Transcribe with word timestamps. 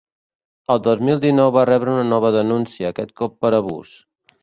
El 0.75 0.81
dos 0.87 1.03
mil 1.09 1.21
dinou 1.27 1.53
va 1.57 1.67
rebre 1.71 1.95
una 1.99 2.07
nova 2.09 2.35
denúncia, 2.39 2.91
aquest 2.97 3.17
cop 3.25 3.41
per 3.45 3.57
abús. 3.63 3.97